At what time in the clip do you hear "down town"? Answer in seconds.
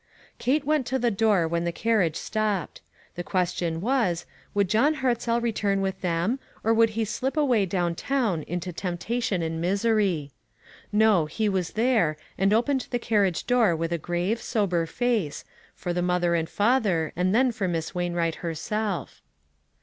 7.67-8.41